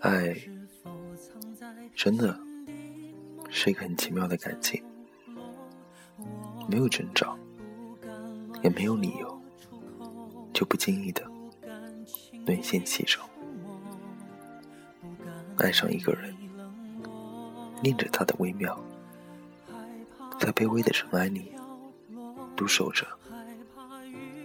[0.00, 0.36] 爱
[1.94, 2.38] 真的
[3.50, 4.82] 是一个很奇妙的感情，
[6.68, 7.36] 没有征兆，
[8.62, 9.40] 也没有理由，
[10.52, 11.28] 就不经意的
[12.46, 13.24] 沦陷其中。
[15.56, 16.32] 爱上一个人，
[17.82, 18.78] 念着他的微妙，
[20.38, 21.50] 在卑微的尘埃里，
[22.54, 23.06] 独守着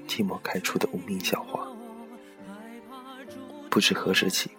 [0.07, 1.70] 寂寞开出的无名小花。
[3.71, 4.51] 不知何时起，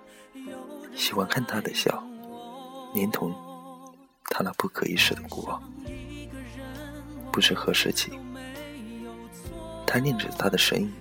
[0.97, 2.03] 喜欢看他的笑，
[2.95, 3.31] 连同
[4.25, 5.63] 他那不可一世的孤傲。
[7.31, 8.11] 不知何时起，
[9.87, 10.93] 贪恋着他的身影，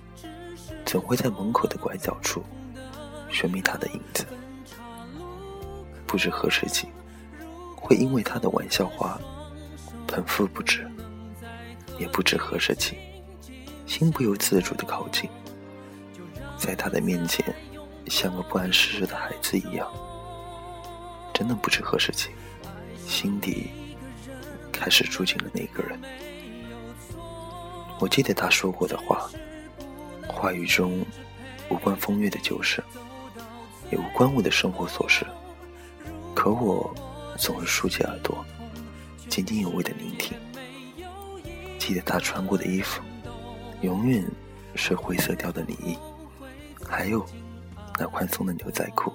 [0.84, 2.44] 总会在门口的拐角处
[3.30, 4.26] 寻觅他的影子。
[6.06, 6.88] 不知何时起，
[7.74, 9.18] 会因为他的玩笑话
[10.06, 10.82] 捧腹不止；
[11.98, 12.98] 也不知何时起，
[13.86, 15.30] 心不由自主的靠近，
[16.58, 17.42] 在他的面前
[18.06, 19.90] 像个不谙世事的孩子一样。
[21.34, 22.30] 真的不知何时起，
[23.06, 23.70] 心底
[24.70, 25.98] 开始住进了那个人。
[27.98, 29.30] 我记得他说过的话，
[30.28, 31.04] 话语中
[31.70, 32.82] 无关风月的旧事，
[33.90, 35.26] 也无关我的生活琐事。
[36.34, 36.92] 可我
[37.38, 38.44] 总是竖起耳朵，
[39.28, 40.36] 津津有味的聆听。
[41.78, 43.00] 记得他穿过的衣服，
[43.80, 44.24] 永远
[44.74, 45.96] 是灰色调的里衣，
[46.86, 47.24] 还有
[47.98, 49.12] 那宽松的牛仔裤，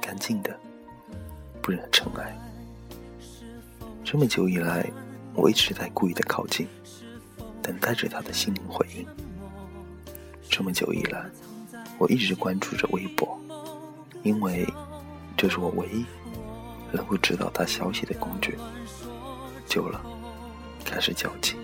[0.00, 0.58] 干净的
[1.62, 2.36] 不染尘埃。
[4.04, 4.88] 这么久以来，
[5.34, 6.66] 我一直在故意的靠近，
[7.62, 9.06] 等待着他的心灵回应。
[10.48, 11.24] 这么久以来，
[11.98, 13.38] 我一直关注着微博，
[14.22, 14.66] 因为。
[15.36, 16.06] 这是我唯一
[16.92, 18.56] 能够知道他消息的工具。
[19.66, 20.00] 久了，
[20.84, 21.56] 开始焦急，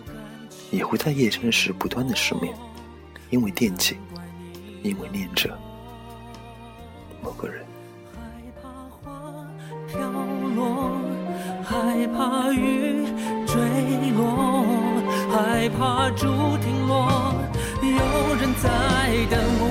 [0.73, 2.53] 也会在夜深时不断的失眠，
[3.31, 3.97] 因为惦记，
[4.83, 5.57] 因为念着
[7.23, 7.65] 某个人。
[8.13, 8.19] 害
[8.63, 9.11] 怕花
[9.89, 9.99] 飘
[10.57, 10.99] 落，
[11.65, 13.07] 害怕雨
[13.47, 13.55] 坠
[14.17, 14.65] 落，
[15.31, 16.27] 害怕竹
[16.59, 17.35] 亭落，
[17.83, 18.69] 有人在
[19.31, 19.69] 等我。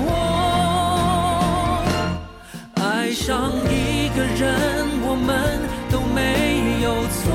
[2.76, 4.48] 爱上一个人，
[5.02, 5.28] 我们
[5.90, 7.28] 都没有错，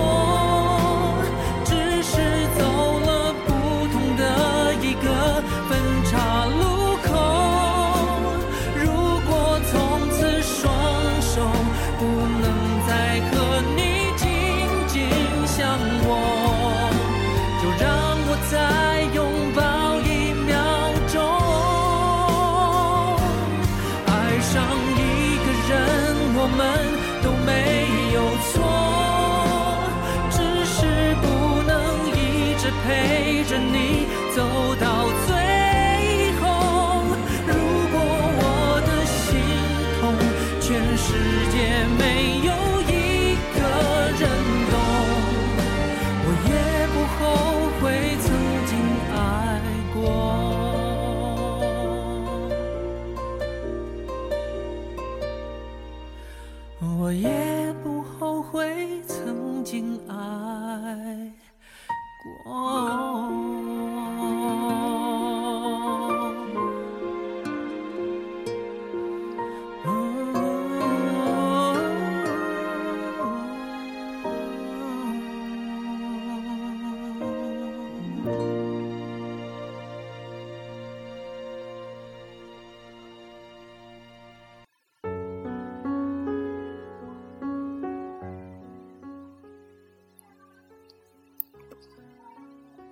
[32.85, 35.04] 陪着你走到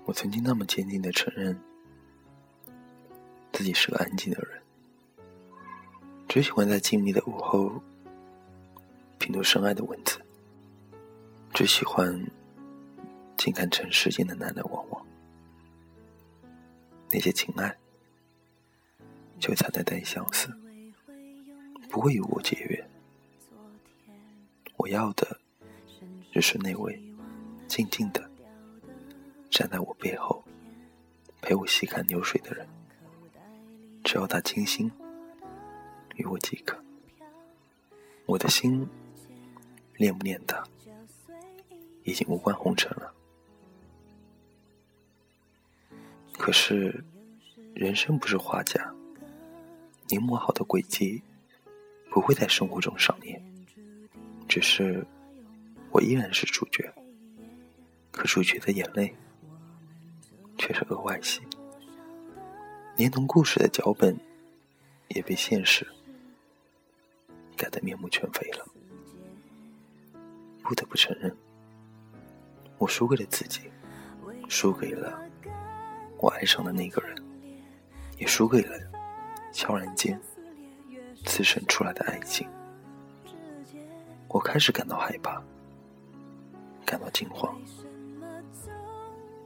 [0.05, 1.57] 我曾经那么坚定的承认，
[3.53, 4.61] 自己是个安静的人，
[6.27, 7.81] 只喜欢在静谧的午后
[9.17, 10.19] 品读深爱的文字，
[11.53, 12.21] 只喜欢
[13.37, 15.05] 静看尘世间的来来往往，
[17.09, 17.73] 那些情爱
[19.39, 20.49] 就藏在带相思，
[21.89, 22.89] 不会与我结缘。
[24.75, 25.39] 我要的
[26.33, 27.01] 只是那位
[27.69, 28.29] 静静的。
[29.49, 30.43] 站在我背后，
[31.41, 32.67] 陪我细看流水的人，
[34.03, 34.91] 只要他倾心
[36.17, 36.77] 于我即可。
[38.25, 38.85] 我的心
[39.95, 40.61] 恋不恋他，
[42.03, 43.13] 已经无关红尘了。
[46.33, 47.01] 可是，
[47.73, 48.93] 人生不是画家，
[50.09, 51.23] 临摹好的轨迹
[52.09, 53.41] 不会在生活中上演。
[54.49, 55.07] 只是，
[55.91, 56.93] 我依然是主角，
[58.11, 59.15] 可主角的眼泪。
[60.63, 61.41] 却是额外戏，
[62.95, 64.17] 连同故事的脚本
[65.09, 65.85] 也被现实
[67.57, 68.65] 改得面目全非了。
[70.61, 71.35] 不得不承认，
[72.77, 73.69] 我输给了自己，
[74.47, 75.21] 输给了
[76.17, 77.13] 我爱上的那个人，
[78.17, 78.79] 也输给了
[79.51, 80.17] 悄然间
[81.25, 82.47] 滋生出来的爱情。
[84.29, 85.43] 我开始感到害怕，
[86.85, 87.53] 感到惊慌，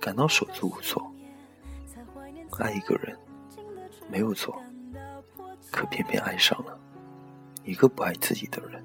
[0.08, 1.12] 感到手足无措。
[2.60, 3.14] 爱一个人
[4.10, 4.58] 没有错，
[5.70, 6.80] 可偏偏爱上了
[7.66, 8.82] 一个不爱自己的人。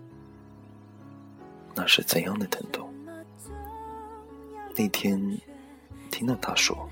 [1.77, 2.93] 那是怎样的疼痛？
[4.77, 5.41] 那天
[6.11, 6.91] 听到他说，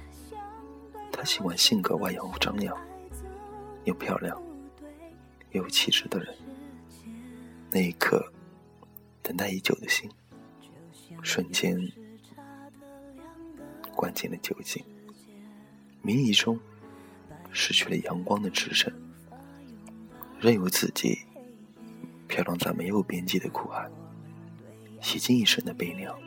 [1.10, 2.78] 他喜欢性格外扬张扬、
[3.82, 4.40] 又漂亮
[5.50, 6.32] 又有气质的人。
[7.68, 8.32] 那一刻，
[9.24, 10.08] 等待已久的心
[11.20, 11.76] 瞬间
[14.00, 14.82] 灌进了酒精，
[16.00, 16.58] 迷离中
[17.50, 18.90] 失去了阳光的支撑，
[20.40, 21.18] 任由自己
[22.26, 23.90] 飘荡在没有边际的苦海。
[25.02, 26.18] 洗尽一身的悲凉。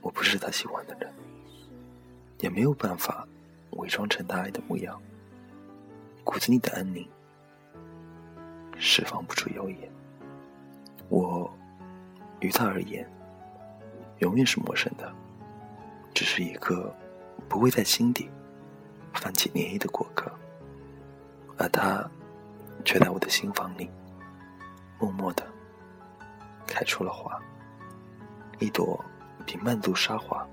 [0.00, 1.12] 我不是他喜欢的人，
[2.40, 3.28] 也没有办法
[3.72, 4.98] 伪装成他爱的模样。
[6.24, 7.06] 骨子里的安宁，
[8.78, 9.92] 释放不出谣言。
[11.10, 11.54] 我，
[12.40, 13.06] 于他而言，
[14.22, 15.12] 永远是陌生的，
[16.14, 16.94] 只是一个
[17.48, 18.30] 不会在心底
[19.12, 20.30] 泛起涟漪的过客。
[21.58, 22.08] 而他，
[22.84, 23.90] 却在我的心房里，
[25.00, 25.44] 默默的。
[26.68, 27.36] 开出了花，
[28.60, 29.04] 一朵
[29.44, 30.46] 比曼杜莎花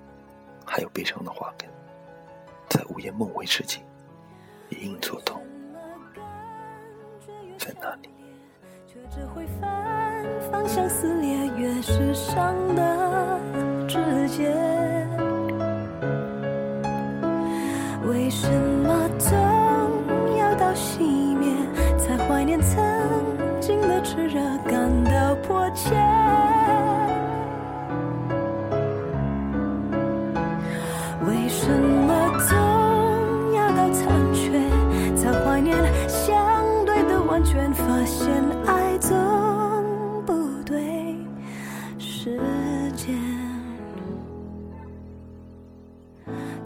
[0.65, 1.69] 还有悲伤的花根，
[2.68, 3.81] 在午夜梦回之际
[4.69, 5.42] 隐隐作痛，
[7.57, 8.10] 在那里。
[8.92, 13.19] 却只会反方向撕裂，越是伤的
[18.07, 18.47] 为什
[18.83, 19.35] 么总
[20.37, 21.01] 要到熄
[21.37, 21.51] 灭
[21.97, 22.77] 才怀念曾
[23.59, 26.19] 经的炽热，感到迫切？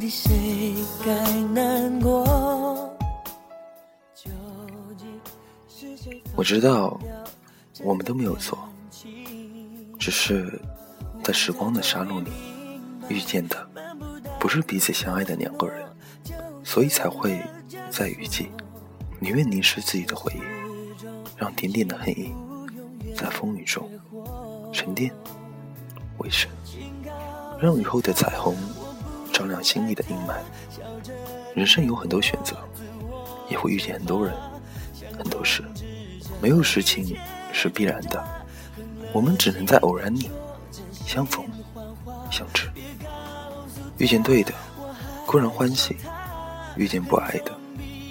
[0.00, 1.12] 底谁该
[1.52, 2.24] 难过？
[6.34, 6.98] 我知道，
[7.82, 8.58] 我们都没有错，
[9.98, 10.58] 只是
[11.22, 12.30] 在时光的沙漏里
[13.10, 13.68] 遇见的，
[14.38, 15.86] 不是彼此相爱的两个人，
[16.64, 17.38] 所以才会
[17.90, 18.50] 在雨季
[19.18, 20.40] 宁愿凝视自己的回忆，
[21.36, 22.34] 让点点的恨意
[23.14, 23.86] 在风雨中
[24.72, 25.12] 沉淀
[26.16, 26.48] 为深。
[27.60, 28.56] 让雨后的彩虹
[29.40, 30.34] 照亮心里的阴霾。
[31.54, 32.54] 人生有很多选择，
[33.48, 34.34] 也会遇见很多人、
[35.16, 35.64] 很多事。
[36.42, 37.16] 没有事情
[37.50, 38.22] 是必然的，
[39.14, 40.30] 我们只能在偶然里
[41.06, 41.42] 相逢、
[42.30, 42.70] 相知。
[43.96, 44.52] 遇见对的，
[45.24, 45.94] 固然欢喜；
[46.76, 47.50] 遇见不爱的，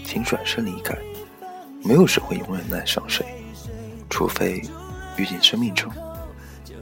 [0.03, 0.97] 请转身离开。
[1.83, 3.23] 没有谁会永远爱上谁，
[4.09, 4.63] 除非
[5.15, 5.93] 遇见生命中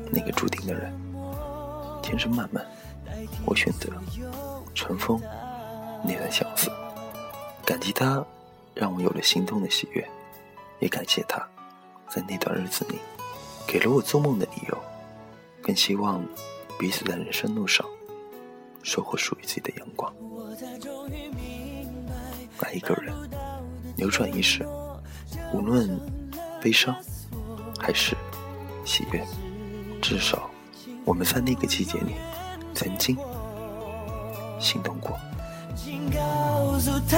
[0.10, 0.94] 那个注定的人。
[2.02, 2.66] 天生漫漫，
[3.46, 3.90] 我选择
[4.74, 5.22] 尘封
[6.04, 6.72] 那段相思，
[7.66, 8.26] 感激他
[8.74, 10.08] 让我有了心动的喜悦，
[10.80, 11.40] 也感谢他
[12.10, 13.00] 在那段日子里
[13.68, 14.78] 给了我做梦的理由，
[15.62, 16.24] 更希望
[16.78, 17.86] 彼此在人生路上
[18.84, 20.14] 收获属于自己的阳光。
[22.60, 23.14] 爱一个人，
[23.96, 24.68] 扭转一生，
[25.54, 26.00] 无论
[26.62, 26.96] 悲伤
[27.80, 28.16] 还是
[28.86, 29.26] 喜悦？
[30.02, 30.50] 至少
[31.04, 32.14] 我们在那个季节里
[32.78, 33.18] 曾经
[34.60, 35.18] 心动过。
[35.76, 37.18] 请告诉他，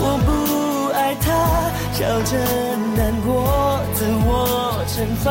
[0.00, 1.30] 我不爱他，
[1.92, 2.36] 笑着
[2.96, 5.28] 难过，自我惩罚，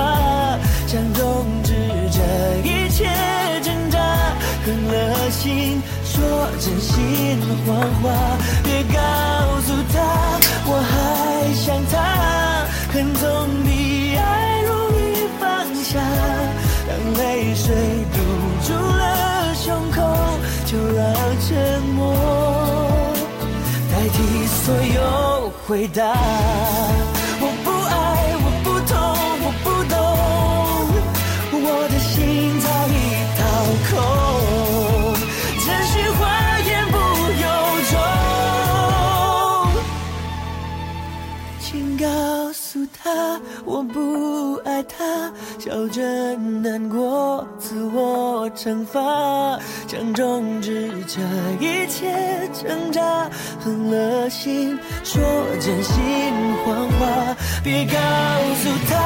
[0.88, 1.74] 想终止
[2.10, 2.20] 这
[2.64, 3.04] 一切
[3.62, 4.00] 挣扎，
[4.64, 8.08] 狠了心说真心谎话，
[8.64, 8.98] 别告
[9.68, 11.98] 诉他我还想他，
[12.94, 13.28] 恨总
[13.66, 15.44] 比爱容易放
[15.84, 16.00] 下，
[16.88, 17.76] 当泪水
[24.70, 27.19] 所有回答。
[42.50, 49.00] 告诉他，我不爱他，笑着难过，自我惩罚，
[49.88, 51.22] 想终止这
[51.64, 52.10] 一切
[52.52, 53.30] 挣扎，
[53.60, 55.22] 狠了心说
[55.62, 55.94] 真心
[56.66, 58.98] 谎话，别告诉他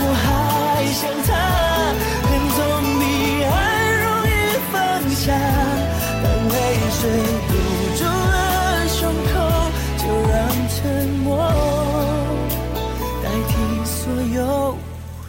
[0.00, 1.32] 我还想他，
[2.28, 2.60] 恨总
[3.00, 3.02] 比
[3.44, 3.56] 爱
[4.04, 4.30] 容易
[4.70, 4.76] 放
[5.16, 5.32] 下，
[6.22, 6.54] 当泪
[7.00, 7.00] 水